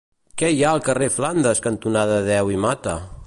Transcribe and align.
Què 0.41 0.47
hi 0.53 0.63
ha 0.67 0.71
al 0.77 0.81
carrer 0.87 1.09
Flandes 1.17 1.63
cantonada 1.67 2.19
Deu 2.31 2.53
i 2.57 2.61
Mata? 2.67 2.97